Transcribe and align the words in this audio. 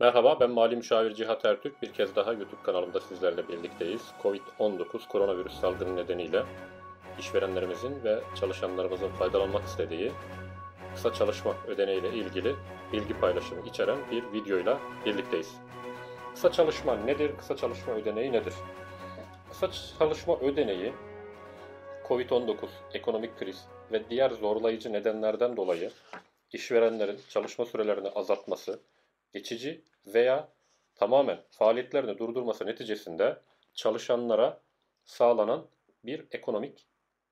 Merhaba, 0.00 0.40
ben 0.40 0.50
Mali 0.50 0.76
Müşavir 0.76 1.14
Cihat 1.14 1.44
Ertürk. 1.44 1.82
Bir 1.82 1.92
kez 1.92 2.16
daha 2.16 2.32
YouTube 2.32 2.62
kanalımda 2.62 3.00
sizlerle 3.00 3.48
birlikteyiz. 3.48 4.02
Covid-19 4.22 5.08
koronavirüs 5.08 5.60
salgını 5.60 5.96
nedeniyle 5.96 6.42
işverenlerimizin 7.18 8.04
ve 8.04 8.20
çalışanlarımızın 8.40 9.08
faydalanmak 9.08 9.64
istediği 9.64 10.12
kısa 10.94 11.12
çalışma 11.12 11.54
ödeneği 11.66 12.00
ile 12.00 12.14
ilgili 12.14 12.54
bilgi 12.92 13.20
paylaşımı 13.20 13.68
içeren 13.68 13.98
bir 14.10 14.32
videoyla 14.32 14.78
birlikteyiz. 15.06 15.54
Kısa 16.34 16.52
çalışma 16.52 16.96
nedir? 16.96 17.32
Kısa 17.38 17.56
çalışma 17.56 17.92
ödeneği 17.92 18.32
nedir? 18.32 18.54
Kısa 19.50 19.68
çalışma 19.98 20.38
ödeneği 20.38 20.92
Covid-19, 22.08 22.56
ekonomik 22.94 23.38
kriz 23.38 23.64
ve 23.92 24.10
diğer 24.10 24.30
zorlayıcı 24.30 24.92
nedenlerden 24.92 25.56
dolayı 25.56 25.90
işverenlerin 26.52 27.20
çalışma 27.28 27.64
sürelerini 27.64 28.08
azaltması, 28.08 28.80
geçici 29.32 29.84
veya 30.06 30.48
tamamen 30.94 31.40
faaliyetlerini 31.50 32.18
durdurması 32.18 32.66
neticesinde 32.66 33.40
çalışanlara 33.74 34.60
sağlanan 35.04 35.66
bir 36.04 36.26
ekonomik 36.30 36.86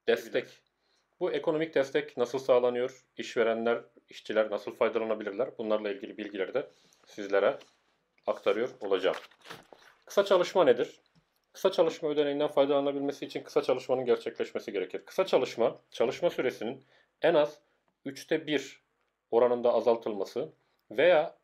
destek. 0.09 0.49
Bu 1.21 1.33
ekonomik 1.33 1.75
destek 1.75 2.17
nasıl 2.17 2.39
sağlanıyor? 2.39 3.05
İşverenler, 3.17 3.83
işçiler 4.09 4.51
nasıl 4.51 4.75
faydalanabilirler? 4.75 5.59
Bunlarla 5.59 5.91
ilgili 5.91 6.19
bilgileri 6.19 6.55
de 6.55 6.71
sizlere 7.07 7.59
aktarıyor 8.27 8.69
olacağım. 8.81 9.17
Kısa 10.07 10.25
çalışma 10.25 10.65
nedir? 10.65 11.01
Kısa 11.53 11.73
çalışma 11.73 12.09
ödeneğinden 12.09 12.49
faydalanabilmesi 12.49 13.27
için 13.27 13.43
kısa 13.43 13.63
çalışmanın 13.63 14.05
gerçekleşmesi 14.05 14.73
gerekir. 14.73 15.03
Kısa 15.05 15.27
çalışma, 15.27 15.77
çalışma 15.91 16.31
süresinin 16.31 16.85
en 17.23 17.35
az 17.35 17.61
3'te 18.07 18.47
1 18.47 18.83
oranında 19.31 19.73
azaltılması 19.73 20.53
veya 20.91 21.38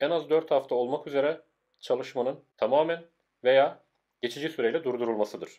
en 0.00 0.10
az 0.10 0.30
4 0.30 0.50
hafta 0.50 0.74
olmak 0.74 1.06
üzere 1.06 1.42
çalışmanın 1.80 2.44
tamamen 2.56 3.04
veya 3.44 3.82
geçici 4.22 4.48
süreyle 4.48 4.84
durdurulmasıdır. 4.84 5.50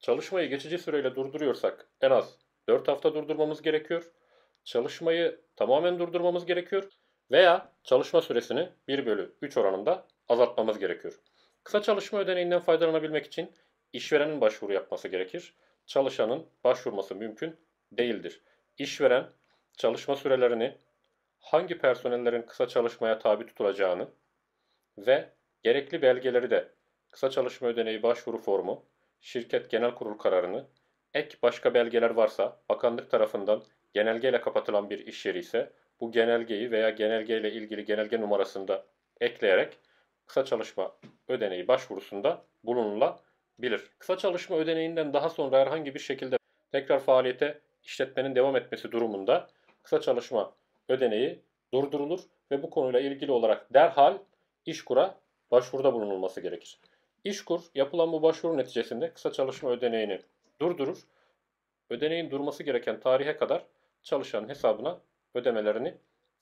Çalışmayı 0.00 0.48
geçici 0.48 0.78
süreyle 0.78 1.14
durduruyorsak 1.14 1.88
en 2.00 2.10
az 2.10 2.38
4 2.68 2.88
hafta 2.88 3.14
durdurmamız 3.14 3.62
gerekiyor. 3.62 4.12
Çalışmayı 4.64 5.40
tamamen 5.56 5.98
durdurmamız 5.98 6.46
gerekiyor 6.46 6.88
veya 7.30 7.72
çalışma 7.84 8.22
süresini 8.22 8.68
1 8.88 9.06
bölü 9.06 9.34
3 9.42 9.56
oranında 9.56 10.06
azaltmamız 10.28 10.78
gerekiyor. 10.78 11.20
Kısa 11.64 11.82
çalışma 11.82 12.18
ödeneğinden 12.18 12.60
faydalanabilmek 12.60 13.26
için 13.26 13.52
işverenin 13.92 14.40
başvuru 14.40 14.72
yapması 14.72 15.08
gerekir. 15.08 15.54
Çalışanın 15.86 16.46
başvurması 16.64 17.14
mümkün 17.14 17.56
değildir. 17.92 18.42
İşveren 18.78 19.26
çalışma 19.76 20.16
sürelerini 20.16 20.78
hangi 21.46 21.78
personellerin 21.78 22.42
kısa 22.42 22.68
çalışmaya 22.68 23.18
tabi 23.18 23.46
tutulacağını 23.46 24.08
ve 24.98 25.28
gerekli 25.62 26.02
belgeleri 26.02 26.50
de 26.50 26.68
kısa 27.10 27.30
çalışma 27.30 27.68
ödeneği 27.68 28.02
başvuru 28.02 28.38
formu, 28.38 28.84
şirket 29.20 29.70
genel 29.70 29.94
kurul 29.94 30.18
kararını, 30.18 30.66
ek 31.14 31.36
başka 31.42 31.74
belgeler 31.74 32.10
varsa 32.10 32.60
bakanlık 32.68 33.10
tarafından 33.10 33.64
genelgeyle 33.94 34.40
kapatılan 34.40 34.90
bir 34.90 35.06
iş 35.06 35.26
yeri 35.26 35.38
ise 35.38 35.72
bu 36.00 36.12
genelgeyi 36.12 36.70
veya 36.70 36.90
genelgeyle 36.90 37.52
ilgili 37.52 37.84
genelge 37.84 38.20
numarasında 38.20 38.86
ekleyerek 39.20 39.78
kısa 40.26 40.44
çalışma 40.44 40.96
ödeneği 41.28 41.68
başvurusunda 41.68 42.44
bulunulabilir. 42.64 43.90
Kısa 43.98 44.18
çalışma 44.18 44.56
ödeneğinden 44.56 45.12
daha 45.12 45.30
sonra 45.30 45.58
herhangi 45.58 45.94
bir 45.94 46.00
şekilde 46.00 46.36
tekrar 46.72 47.00
faaliyete 47.00 47.60
işletmenin 47.82 48.34
devam 48.34 48.56
etmesi 48.56 48.92
durumunda 48.92 49.48
kısa 49.82 50.00
çalışma 50.00 50.52
ödeneği 50.88 51.42
durdurulur 51.72 52.20
ve 52.50 52.62
bu 52.62 52.70
konuyla 52.70 53.00
ilgili 53.00 53.32
olarak 53.32 53.74
derhal 53.74 54.18
İşkur'a 54.66 55.20
başvuruda 55.50 55.92
bulunulması 55.92 56.40
gerekir. 56.40 56.78
İşkur 57.24 57.60
yapılan 57.74 58.12
bu 58.12 58.22
başvuru 58.22 58.56
neticesinde 58.56 59.12
kısa 59.12 59.32
çalışma 59.32 59.70
ödeneğini 59.70 60.20
durdurur. 60.60 60.98
Ödeneğin 61.90 62.30
durması 62.30 62.62
gereken 62.62 63.00
tarihe 63.00 63.36
kadar 63.36 63.66
çalışanın 64.02 64.48
hesabına 64.48 65.00
ödemelerini 65.34 65.94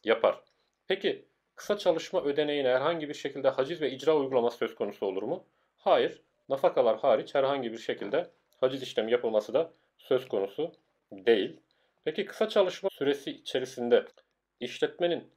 yapar. 0.05 0.41
Peki 0.89 1.25
kısa 1.55 1.79
çalışma 1.79 2.23
ödeneğine 2.25 2.69
herhangi 2.69 3.09
bir 3.09 3.15
şekilde 3.15 3.49
haciz 3.49 3.81
ve 3.81 3.91
icra 3.91 4.17
uygulaması 4.17 4.57
söz 4.57 4.75
konusu 4.75 5.07
olur 5.07 5.23
mu? 5.23 5.45
Hayır. 5.77 6.23
Nafakalar 6.49 6.99
hariç 6.99 7.35
herhangi 7.35 7.73
bir 7.73 7.79
şekilde 7.79 8.31
haciz 8.61 8.83
işlemi 8.83 9.13
yapılması 9.13 9.55
da 9.55 9.71
söz 9.99 10.29
konusu 10.29 10.73
değil. 11.13 11.61
Peki 12.05 12.25
kısa 12.25 12.49
çalışma 12.49 12.91
süresi 12.91 13.31
içerisinde 13.31 14.05
işletmenin 14.65 15.31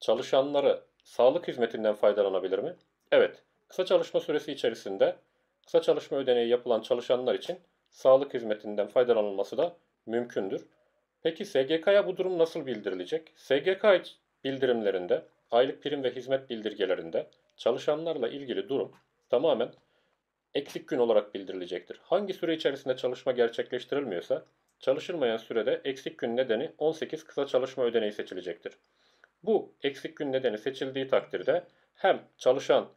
çalışanları 0.00 0.84
sağlık 1.04 1.48
hizmetinden 1.48 1.94
faydalanabilir 1.94 2.58
mi? 2.58 2.76
Evet. 3.12 3.42
Kısa 3.68 3.84
çalışma 3.84 4.20
süresi 4.20 4.52
içerisinde 4.52 5.16
kısa 5.66 5.82
çalışma 5.82 6.18
ödeneği 6.18 6.48
yapılan 6.48 6.80
çalışanlar 6.80 7.34
için 7.34 7.58
sağlık 7.90 8.34
hizmetinden 8.34 8.88
faydalanılması 8.88 9.58
da 9.58 9.76
mümkündür. 10.06 10.66
Peki 11.22 11.44
SGK'ya 11.44 12.06
bu 12.06 12.16
durum 12.16 12.38
nasıl 12.38 12.66
bildirilecek? 12.66 13.32
SGK 13.36 13.84
bildirimlerinde, 14.44 15.24
aylık 15.50 15.82
prim 15.82 16.02
ve 16.02 16.14
hizmet 16.16 16.50
bildirgelerinde 16.50 17.26
çalışanlarla 17.56 18.28
ilgili 18.28 18.68
durum 18.68 18.92
tamamen 19.30 19.72
eksik 20.54 20.88
gün 20.88 20.98
olarak 20.98 21.34
bildirilecektir. 21.34 22.00
Hangi 22.02 22.34
süre 22.34 22.54
içerisinde 22.54 22.96
çalışma 22.96 23.32
gerçekleştirilmiyorsa 23.32 24.44
çalışılmayan 24.80 25.36
sürede 25.36 25.80
eksik 25.84 26.18
gün 26.18 26.36
nedeni 26.36 26.72
18 26.78 27.24
kısa 27.24 27.46
çalışma 27.46 27.84
ödeneği 27.84 28.12
seçilecektir. 28.12 28.72
Bu 29.42 29.74
eksik 29.82 30.16
gün 30.16 30.32
nedeni 30.32 30.58
seçildiği 30.58 31.08
takdirde 31.08 31.64
hem 31.94 32.28
çalışan 32.36 32.88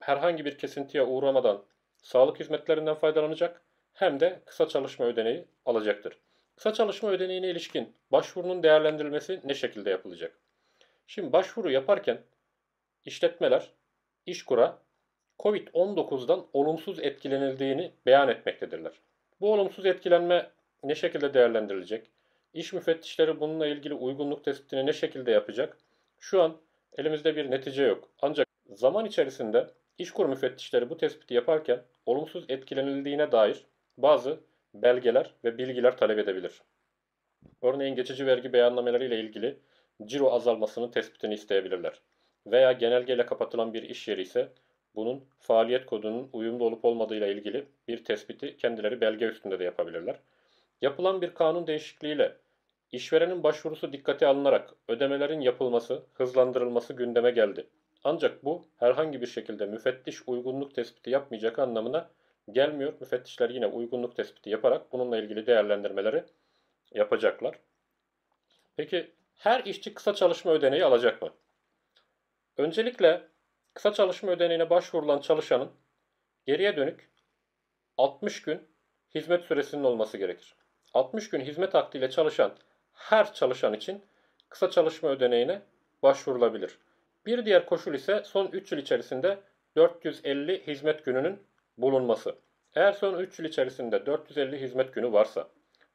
herhangi 0.00 0.44
bir 0.44 0.58
kesintiye 0.58 1.02
uğramadan 1.02 1.64
sağlık 2.02 2.40
hizmetlerinden 2.40 2.94
faydalanacak 2.94 3.62
hem 3.92 4.20
de 4.20 4.42
kısa 4.46 4.68
çalışma 4.68 5.06
ödeneği 5.06 5.44
alacaktır. 5.66 6.18
Kısa 6.56 6.72
çalışma 6.72 7.10
ödeneğine 7.10 7.50
ilişkin 7.50 7.96
başvurunun 8.12 8.62
değerlendirilmesi 8.62 9.40
ne 9.44 9.54
şekilde 9.54 9.90
yapılacak? 9.90 10.38
Şimdi 11.06 11.32
başvuru 11.32 11.70
yaparken 11.70 12.18
işletmeler 13.04 13.72
İşkur'a 14.26 14.82
COVID-19'dan 15.38 16.46
olumsuz 16.52 16.98
etkilenildiğini 17.00 17.92
beyan 18.06 18.28
etmektedirler. 18.28 18.92
Bu 19.40 19.52
olumsuz 19.52 19.86
etkilenme 19.86 20.50
ne 20.84 20.94
şekilde 20.94 21.34
değerlendirilecek? 21.34 22.10
İş 22.54 22.72
müfettişleri 22.72 23.40
bununla 23.40 23.66
ilgili 23.66 23.94
uygunluk 23.94 24.44
tespitini 24.44 24.86
ne 24.86 24.92
şekilde 24.92 25.30
yapacak? 25.30 25.78
Şu 26.18 26.42
an 26.42 26.56
elimizde 26.98 27.36
bir 27.36 27.50
netice 27.50 27.82
yok. 27.82 28.08
Ancak 28.22 28.46
zaman 28.74 29.04
içerisinde 29.04 29.66
İşkur 30.00 30.26
müfettişleri 30.26 30.90
bu 30.90 30.96
tespiti 30.96 31.34
yaparken 31.34 31.82
olumsuz 32.06 32.44
etkilenildiğine 32.48 33.32
dair 33.32 33.66
bazı 33.98 34.40
belgeler 34.74 35.34
ve 35.44 35.58
bilgiler 35.58 35.96
talep 35.96 36.18
edebilir. 36.18 36.62
Örneğin 37.62 37.94
geçici 37.94 38.26
vergi 38.26 38.52
beyannameleri 38.52 39.04
ile 39.04 39.20
ilgili 39.20 39.58
ciro 40.04 40.32
azalmasının 40.32 40.90
tespitini 40.90 41.34
isteyebilirler. 41.34 42.00
Veya 42.46 42.72
genelgeyle 42.72 43.26
kapatılan 43.26 43.74
bir 43.74 43.82
iş 43.82 44.08
yeri 44.08 44.22
ise 44.22 44.48
bunun 44.94 45.24
faaliyet 45.38 45.86
kodunun 45.86 46.30
uyumlu 46.32 46.64
olup 46.64 46.84
olmadığı 46.84 47.16
ile 47.16 47.32
ilgili 47.32 47.66
bir 47.88 48.04
tespiti 48.04 48.56
kendileri 48.56 49.00
belge 49.00 49.26
üstünde 49.26 49.58
de 49.58 49.64
yapabilirler. 49.64 50.16
Yapılan 50.80 51.22
bir 51.22 51.34
kanun 51.34 51.66
değişikliğiyle 51.66 52.36
işverenin 52.92 53.42
başvurusu 53.42 53.92
dikkate 53.92 54.26
alınarak 54.26 54.74
ödemelerin 54.88 55.40
yapılması, 55.40 56.02
hızlandırılması 56.14 56.92
gündeme 56.92 57.30
geldi. 57.30 57.66
Ancak 58.04 58.44
bu 58.44 58.68
herhangi 58.76 59.20
bir 59.20 59.26
şekilde 59.26 59.66
müfettiş 59.66 60.28
uygunluk 60.28 60.74
tespiti 60.74 61.10
yapmayacak 61.10 61.58
anlamına 61.58 62.10
gelmiyor. 62.52 62.92
Müfettişler 63.00 63.50
yine 63.50 63.66
uygunluk 63.66 64.16
tespiti 64.16 64.50
yaparak 64.50 64.92
bununla 64.92 65.18
ilgili 65.18 65.46
değerlendirmeleri 65.46 66.24
yapacaklar. 66.94 67.58
Peki 68.76 69.12
her 69.34 69.64
işçi 69.64 69.94
kısa 69.94 70.14
çalışma 70.14 70.52
ödeneği 70.52 70.84
alacak 70.84 71.22
mı? 71.22 71.32
Öncelikle 72.56 73.28
kısa 73.74 73.92
çalışma 73.92 74.30
ödeneğine 74.30 74.70
başvurulan 74.70 75.20
çalışanın 75.20 75.70
geriye 76.46 76.76
dönük 76.76 77.10
60 77.96 78.42
gün 78.42 78.68
hizmet 79.14 79.44
süresinin 79.44 79.84
olması 79.84 80.18
gerekir. 80.18 80.59
60 80.94 81.28
gün 81.28 81.40
hizmet 81.40 81.74
akdiyle 81.74 82.10
çalışan 82.10 82.52
her 82.92 83.34
çalışan 83.34 83.74
için 83.74 84.02
kısa 84.48 84.70
çalışma 84.70 85.08
ödeneğine 85.08 85.62
başvurulabilir. 86.02 86.78
Bir 87.26 87.46
diğer 87.46 87.66
koşul 87.66 87.94
ise 87.94 88.22
son 88.24 88.46
3 88.46 88.72
yıl 88.72 88.78
içerisinde 88.78 89.38
450 89.76 90.66
hizmet 90.66 91.04
gününün 91.04 91.42
bulunması. 91.78 92.34
Eğer 92.74 92.92
son 92.92 93.18
3 93.18 93.38
yıl 93.38 93.46
içerisinde 93.46 94.06
450 94.06 94.60
hizmet 94.60 94.94
günü 94.94 95.12
varsa 95.12 95.48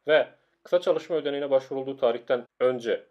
ve 0.07 0.27
kısa 0.63 0.81
çalışma 0.81 1.15
ödeneğine 1.15 1.49
başvurulduğu 1.49 1.97
tarihten 1.97 2.45
önce 2.59 3.03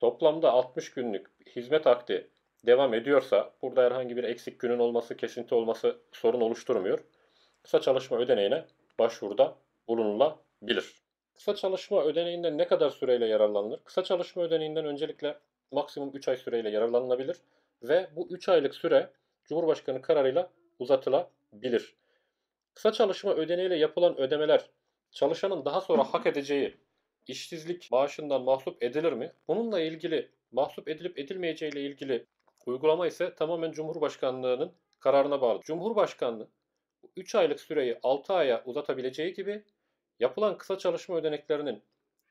toplamda 0.00 0.50
60 0.52 0.90
günlük 0.90 1.26
hizmet 1.56 1.86
akdi 1.86 2.28
devam 2.66 2.94
ediyorsa 2.94 3.50
burada 3.62 3.82
herhangi 3.82 4.16
bir 4.16 4.24
eksik 4.24 4.60
günün 4.60 4.78
olması, 4.78 5.16
kesinti 5.16 5.54
olması 5.54 5.98
sorun 6.12 6.40
oluşturmuyor. 6.40 7.04
Kısa 7.62 7.80
çalışma 7.80 8.18
ödeneğine 8.18 8.64
başvuruda 8.98 9.56
bulunulabilir. 9.88 11.03
Kısa 11.34 11.54
çalışma 11.54 12.04
ödeneğinden 12.04 12.58
ne 12.58 12.66
kadar 12.66 12.90
süreyle 12.90 13.26
yararlanılır? 13.26 13.80
Kısa 13.84 14.04
çalışma 14.04 14.42
ödeneğinden 14.42 14.84
öncelikle 14.84 15.38
maksimum 15.70 16.10
3 16.14 16.28
ay 16.28 16.36
süreyle 16.36 16.70
yararlanılabilir. 16.70 17.36
ve 17.82 18.10
bu 18.16 18.28
3 18.30 18.48
aylık 18.48 18.74
süre 18.74 19.10
Cumhurbaşkanı 19.44 20.02
kararıyla 20.02 20.50
uzatılabilir. 20.78 21.94
Kısa 22.74 22.92
çalışma 22.92 23.34
ödeneğiyle 23.34 23.76
yapılan 23.76 24.20
ödemeler 24.20 24.70
çalışanın 25.10 25.64
daha 25.64 25.80
sonra 25.80 26.04
hak 26.04 26.26
edeceği 26.26 26.74
işsizlik 27.26 27.88
maaşından 27.92 28.42
mahsup 28.42 28.82
edilir 28.82 29.12
mi? 29.12 29.32
Bununla 29.48 29.80
ilgili 29.80 30.30
mahsup 30.52 30.88
edilip 30.88 31.18
edilmeyeceği 31.18 31.72
ile 31.72 31.82
ilgili 31.82 32.26
uygulama 32.66 33.06
ise 33.06 33.34
tamamen 33.34 33.72
Cumhurbaşkanlığının 33.72 34.72
kararına 35.00 35.40
bağlı. 35.40 35.60
Cumhurbaşkanlığı 35.62 36.48
3 37.16 37.34
aylık 37.34 37.60
süreyi 37.60 37.98
6 38.02 38.32
aya 38.32 38.62
uzatabileceği 38.64 39.34
gibi 39.34 39.64
yapılan 40.20 40.58
kısa 40.58 40.78
çalışma 40.78 41.16
ödeneklerinin 41.16 41.82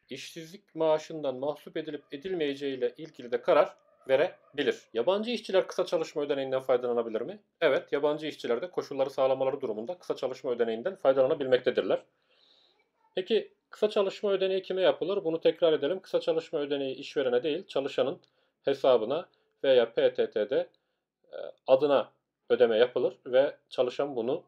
işsizlik 0.10 0.76
maaşından 0.76 1.36
mahsup 1.36 1.78
edilip 1.78 2.04
edilmeyeceği 2.12 2.78
ile 2.78 2.94
ilgili 2.98 3.32
de 3.32 3.42
karar 3.42 3.76
verebilir. 4.08 4.82
Yabancı 4.94 5.32
işçiler 5.32 5.68
kısa 5.68 5.86
çalışma 5.86 6.22
ödeneğinden 6.22 6.60
faydalanabilir 6.60 7.22
mi? 7.22 7.40
Evet, 7.62 7.94
yabancı 7.94 8.28
işçiler 8.28 8.62
de 8.62 8.72
koşulları 8.72 9.10
sağlamaları 9.10 9.62
durumunda 9.62 9.98
kısa 9.98 10.16
çalışma 10.16 10.52
ödeneğinden 10.52 10.96
faydalanabilmektedirler. 10.96 12.04
Peki 13.16 13.54
kısa 13.70 13.90
çalışma 13.90 14.32
ödeneği 14.32 14.62
kime 14.62 14.82
yapılır? 14.82 15.24
Bunu 15.24 15.42
tekrar 15.42 15.74
edelim. 15.74 16.00
Kısa 16.00 16.20
çalışma 16.20 16.60
ödeneği 16.60 16.96
işverene 16.96 17.44
değil, 17.44 17.68
çalışanın 17.68 18.20
hesabına 18.66 19.30
veya 19.64 19.92
PTT'de 19.92 20.70
e, 21.32 21.38
adına 21.68 22.12
ödeme 22.50 22.78
yapılır 22.78 23.18
ve 23.26 23.56
çalışan 23.70 24.16
bunu 24.16 24.44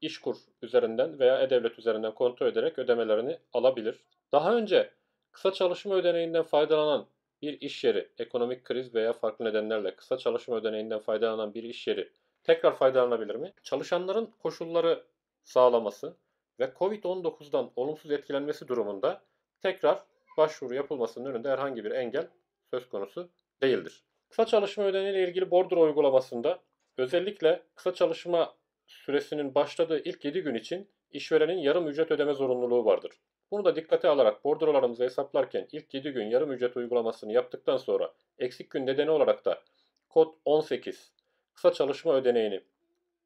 İşkur 0.00 0.36
üzerinden 0.62 1.18
veya 1.18 1.42
E-Devlet 1.42 1.78
üzerinden 1.78 2.14
kontrol 2.14 2.46
ederek 2.46 2.78
ödemelerini 2.78 3.38
alabilir. 3.52 4.04
Daha 4.32 4.56
önce 4.56 4.90
kısa 5.32 5.52
çalışma 5.52 5.94
ödeneğinden 5.94 6.42
faydalanan 6.42 7.06
bir 7.42 7.60
iş 7.60 7.84
yeri, 7.84 8.08
ekonomik 8.18 8.64
kriz 8.64 8.94
veya 8.94 9.12
farklı 9.12 9.44
nedenlerle 9.44 9.96
kısa 9.96 10.18
çalışma 10.18 10.56
ödeneğinden 10.56 10.98
faydalanan 10.98 11.54
bir 11.54 11.62
iş 11.62 11.86
yeri 11.86 12.10
tekrar 12.44 12.76
faydalanabilir 12.76 13.34
mi? 13.34 13.52
Çalışanların 13.62 14.26
koşulları 14.42 15.04
sağlaması 15.44 16.16
ve 16.60 16.72
COVID-19'dan 16.78 17.70
olumsuz 17.76 18.10
etkilenmesi 18.10 18.68
durumunda 18.68 19.22
tekrar 19.62 20.02
başvuru 20.36 20.74
yapılmasının 20.74 21.30
önünde 21.30 21.48
herhangi 21.50 21.84
bir 21.84 21.90
engel 21.90 22.28
söz 22.70 22.88
konusu 22.88 23.28
değildir. 23.62 24.02
Kısa 24.28 24.46
çalışma 24.46 24.84
ödeneği 24.84 25.12
ile 25.12 25.28
ilgili 25.28 25.50
bordro 25.50 25.82
uygulamasında 25.82 26.58
özellikle 26.96 27.62
kısa 27.74 27.94
çalışma 27.94 28.54
süresinin 28.86 29.54
başladığı 29.54 30.02
ilk 30.04 30.24
7 30.24 30.40
gün 30.40 30.54
için 30.54 30.88
işverenin 31.10 31.58
yarım 31.58 31.88
ücret 31.88 32.10
ödeme 32.10 32.34
zorunluluğu 32.34 32.84
vardır. 32.84 33.12
Bunu 33.50 33.64
da 33.64 33.76
dikkate 33.76 34.08
alarak 34.08 34.44
bordrolarımızı 34.44 35.04
hesaplarken 35.04 35.68
ilk 35.72 35.94
7 35.94 36.10
gün 36.10 36.24
yarım 36.24 36.52
ücret 36.52 36.76
uygulamasını 36.76 37.32
yaptıktan 37.32 37.76
sonra 37.76 38.12
eksik 38.38 38.70
gün 38.70 38.86
nedeni 38.86 39.10
olarak 39.10 39.44
da 39.44 39.62
kod 40.08 40.34
18 40.44 41.12
kısa 41.54 41.72
çalışma 41.72 42.14
ödeneğini 42.14 42.60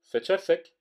seçersek 0.03 0.73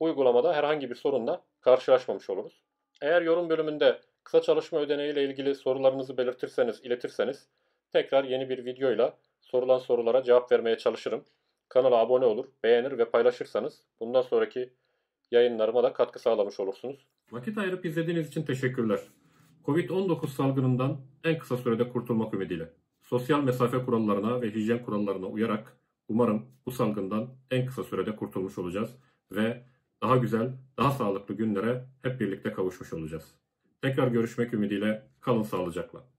uygulamada 0.00 0.54
herhangi 0.54 0.90
bir 0.90 0.94
sorunla 0.94 1.42
karşılaşmamış 1.60 2.30
oluruz. 2.30 2.62
Eğer 3.02 3.22
yorum 3.22 3.48
bölümünde 3.48 4.00
kısa 4.24 4.40
çalışma 4.42 4.78
ödeneği 4.78 5.12
ile 5.12 5.24
ilgili 5.24 5.54
sorularınızı 5.54 6.16
belirtirseniz, 6.16 6.80
iletirseniz 6.84 7.48
tekrar 7.92 8.24
yeni 8.24 8.48
bir 8.48 8.64
videoyla 8.64 9.16
sorulan 9.40 9.78
sorulara 9.78 10.22
cevap 10.22 10.52
vermeye 10.52 10.78
çalışırım. 10.78 11.24
Kanala 11.68 11.96
abone 11.96 12.24
olur, 12.24 12.46
beğenir 12.62 12.98
ve 12.98 13.10
paylaşırsanız 13.10 13.82
bundan 14.00 14.22
sonraki 14.22 14.72
yayınlarıma 15.30 15.82
da 15.82 15.92
katkı 15.92 16.18
sağlamış 16.18 16.60
olursunuz. 16.60 17.06
Vakit 17.30 17.58
ayırıp 17.58 17.84
izlediğiniz 17.84 18.28
için 18.28 18.42
teşekkürler. 18.42 19.00
Covid-19 19.64 20.26
salgınından 20.26 21.00
en 21.24 21.38
kısa 21.38 21.56
sürede 21.56 21.88
kurtulmak 21.88 22.34
ümidiyle. 22.34 22.72
Sosyal 23.02 23.42
mesafe 23.42 23.84
kurallarına 23.84 24.42
ve 24.42 24.50
hijyen 24.50 24.82
kurallarına 24.82 25.26
uyarak 25.26 25.76
umarım 26.08 26.46
bu 26.66 26.70
salgından 26.70 27.28
en 27.50 27.66
kısa 27.66 27.84
sürede 27.84 28.16
kurtulmuş 28.16 28.58
olacağız 28.58 28.96
ve 29.32 29.64
daha 30.02 30.16
güzel, 30.16 30.52
daha 30.78 30.90
sağlıklı 30.90 31.34
günlere 31.34 31.84
hep 32.02 32.20
birlikte 32.20 32.52
kavuşmuş 32.52 32.92
olacağız. 32.92 33.34
Tekrar 33.82 34.08
görüşmek 34.08 34.54
ümidiyle 34.54 35.08
kalın 35.20 35.42
sağlıcakla. 35.42 36.15